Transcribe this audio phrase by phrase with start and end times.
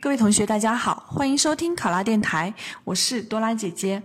[0.00, 2.54] 各位同学，大家好，欢迎收听考拉电台，
[2.84, 4.02] 我是多拉姐姐。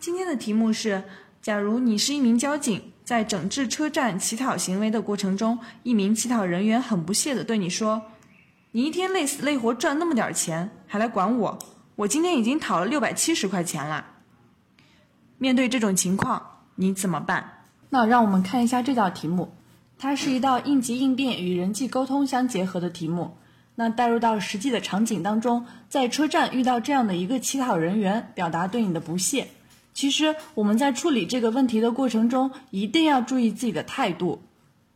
[0.00, 1.04] 今天的题目是：
[1.42, 8.00] 假如你是一名交警，在整治车站乞讨行为的过程中，一名乞讨人员很不屑地对你说
[8.72, 11.58] ：“你一天累死累活赚那么点钱，还来管我？
[11.96, 14.06] 我今天已经讨了六百七十块钱了。”
[15.36, 16.42] 面对这种情况，
[16.76, 17.66] 你怎么办？
[17.90, 19.52] 那让我们看一下这道题目，
[19.98, 23.36] 它是一道应急应变与人际沟通相结合的题目。
[23.74, 29.48] 那带入到实际的场景当中，在车站遇到这样的一个乞讨人员，表达对你的不屑。
[29.94, 34.42] 其实我们在处理这个问题的过程中，一定要注意自己的态度。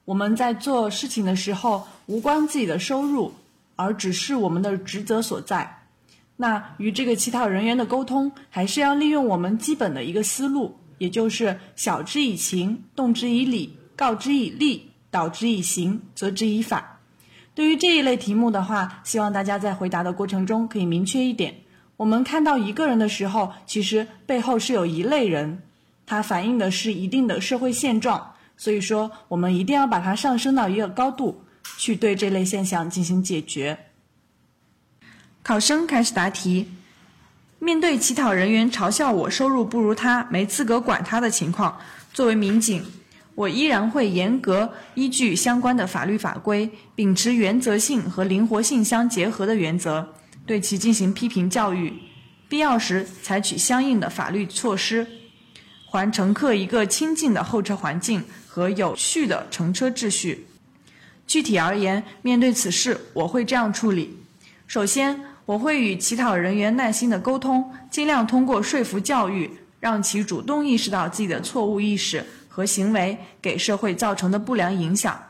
[0.04, 3.32] 我们在做事情的时候，无关自己的收入，
[3.76, 5.82] 而只是我们的职责所在。
[6.36, 16.95] 那与这个乞讨人员的沟通，还是要利用我们基本的一个思路，也就是晓之以情，动之以理，告之以利，导之以刑，责之以法。
[17.56, 21.54] 对于这一类题目的话，希望大家在回答的过程中可以明确一点。
[21.96, 25.62] 我们看到一个人的时候，其实背后是有一类人，
[26.04, 28.34] 它反映的是一定的社会现状。
[28.58, 31.42] 所以说，我们一定要把它上升到一个高度，
[31.78, 33.78] 去对这类现象进行解决。
[35.42, 36.68] 考生开始答题。
[37.58, 41.80] 面对乞讨人员嘲笑我收入不如他，没资格管他的情况，
[42.12, 42.84] 作为民警。
[43.36, 50.14] 我依然会严格依据相关的法律法规，秉持原则性和灵活性相结合的原则，
[50.46, 51.92] 对其进行批评教育，
[52.48, 55.06] 必要时采取相应的法律措施，
[55.84, 60.46] 还乘客一个清静的候车环境和有序的乘车秩序。
[61.26, 64.16] 具体而言，面对此事，我会这样处理：
[64.66, 72.24] 首先，我会与乞讨人员耐心的沟通，尽量通过说服教育，让其主动意识到自己的错误意识。
[72.56, 75.20] 和行为给社会造成的不良影响，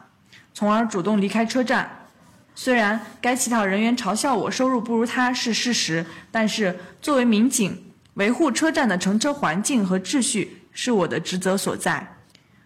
[0.55, 2.07] 从而主动离开车站。
[2.55, 7.83] 虽然该乞讨人员嘲笑我收入不如他是事实，但是作为民警，
[8.15, 12.17] 维护车站的乘车环境和秩序是我的职责所在，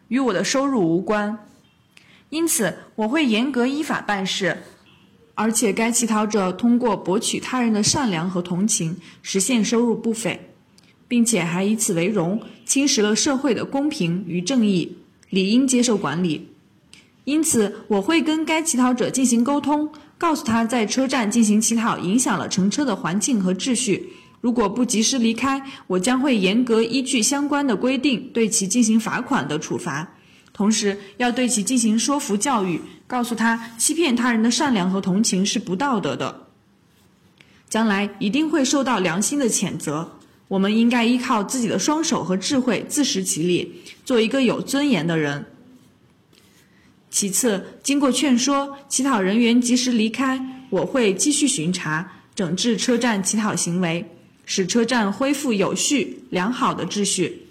[0.09, 1.39] 与我的收入无关。
[2.29, 4.59] 因此，我会严格依法办事。
[5.35, 10.50] 而且，该乞讨者通过博取他人的善良和同情，实现收入不菲。
[11.11, 14.97] 并且还以此为荣，侵蚀了社会的公平与正义，
[15.29, 16.47] 理应接受管理。
[17.25, 24.11] 因此，我会跟该乞讨者进行沟通，告诉他在车站进行乞讨影响了乘车的环境和秩序。
[24.41, 30.15] 如果不及时离开，我将会严格依据相关的规定对其进行罚款的处罚。
[30.53, 36.47] 同时，要对其进行说服教育，告诉他欺骗他人的善良和同情是不道德的，
[37.69, 40.20] 将来一定会受到良心的谴责。
[40.51, 43.73] 我们应该依靠自己的双手和智慧自食其力，
[44.05, 45.47] 做一个有尊严的人。
[47.09, 54.05] 其次，经过劝说，乞讨人员及时离开，我会继续巡查，整治车站乞讨行为，
[54.45, 57.47] 使车站恢复有序良好的秩序。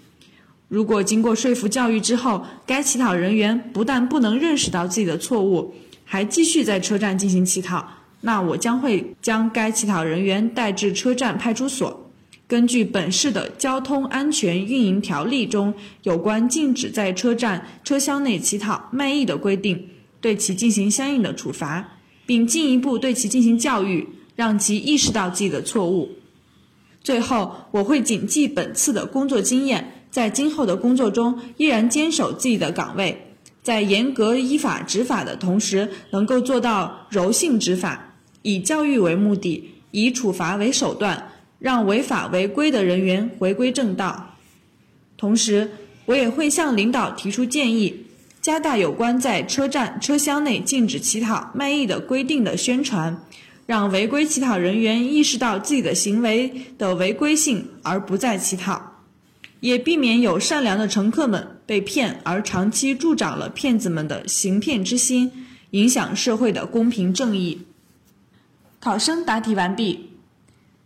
[0.68, 5.74] 如果经过说服教育之后，该乞讨人员不但不能认识到自己的错误，
[6.04, 7.82] 还继续在车站进行乞讨，
[8.20, 12.09] 那我将会将该乞讨人员带至车站派出所。
[12.50, 15.72] 根据本市的交通安全运营条例中
[16.02, 19.86] 有关禁止在车站车厢内乞讨卖艺的规定，
[20.20, 26.10] 对其进行相应的处罚，并进一步对其进行教育，让其意识到自己的错误。
[27.04, 41.28] 最后，我会谨记本次的工作经验，在今后的工作中依然坚守自己的岗位，在严格依法执法的同时，能够做到柔性执法，以教育为目的，以处罚为手段。
[41.60, 44.34] 让违法违规的人员回归正道。
[45.16, 45.70] 同时，
[46.06, 48.06] 我也会向领导提出建议，
[48.40, 53.22] 加大有关在车站车厢内禁止乞讨卖艺的规定的宣传，
[53.66, 58.96] 让违规乞讨人员意识到自己的行为的违规性而不再乞讨，
[59.60, 65.30] 也避免有善良的乘客们被骗而长期助长了骗子们的行骗之心，
[65.72, 67.60] 影响社会的公平正义。
[68.80, 70.09] 考生答题完毕。